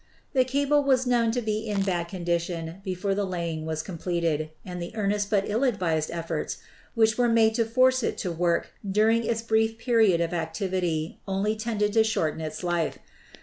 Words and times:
The 0.33 0.43
cable 0.43 0.81
was 0.83 1.05
known 1.05 1.29
to 1.29 1.43
be 1.43 1.67
in 1.67 1.83
bad 1.83 2.05
condition 2.07 2.81
before 2.83 3.13
the 3.13 3.23
laying 3.23 3.67
was 3.67 3.83
completed, 3.83 4.49
and 4.65 4.81
the 4.81 4.91
earnest 4.95 5.29
but 5.29 5.43
ill 5.47 5.63
advised 5.63 6.09
ef 6.09 6.27
forts 6.27 6.57
which 6.95 7.19
were 7.19 7.29
made 7.29 7.53
to 7.53 7.65
force 7.65 8.01
it 8.01 8.17
to 8.17 8.31
work 8.31 8.71
during 8.83 9.23
its 9.23 9.43
brief 9.43 9.79
308, 9.79 9.79
ELECTRICITY 9.79 9.85
period 9.85 10.21
of 10.21 10.33
activity 10.33 11.19
only 11.27 11.55
tended 11.55 11.93
to 11.93 12.03
shorten 12.03 12.41
its 12.41 12.63
life. 12.63 12.97